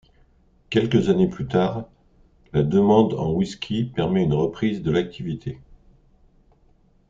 [0.71, 1.87] Quelques années plus tard,
[2.53, 5.59] la demande en whisky permet une reprise de l'activité.